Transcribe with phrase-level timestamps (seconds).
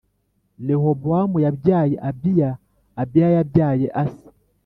[0.67, 2.49] Rehobowamu yabyaye Abiya,
[3.01, 4.27] Abiya yabyaye Asa,